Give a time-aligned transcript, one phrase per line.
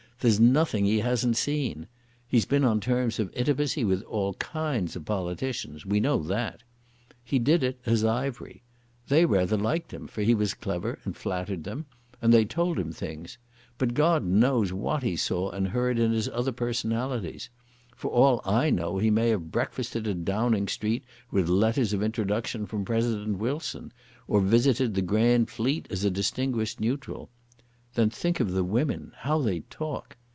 [0.23, 1.87] There's nothing he hasn't seen.
[2.27, 5.83] He's been on terms of intimacy with all kinds of politicians.
[5.83, 6.61] We know that.
[7.23, 8.61] He did it as Ivery.
[9.07, 11.87] They rather liked him, for he was clever and flattered them,
[12.21, 13.39] and they told him things.
[13.79, 17.49] But God knows what he saw and heard in his other personalities.
[17.95, 22.67] For all I know he may have breakfasted at Downing Street with letters of introduction
[22.67, 23.91] from President Wilson,
[24.27, 27.31] or visited the Grand Fleet as a distinguished neutral.
[27.93, 30.15] Then think of the women; how they talk.